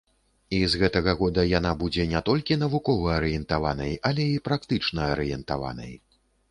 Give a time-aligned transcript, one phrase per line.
[0.59, 5.99] І з гэтага года яна будзе не толькі навукова арыентаванай, але і практычна арыентаванай.